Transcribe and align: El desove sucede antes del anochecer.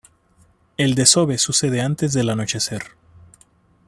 El 0.77 0.95
desove 0.95 1.37
sucede 1.37 1.79
antes 1.81 2.11
del 2.13 2.31
anochecer. 2.31 2.81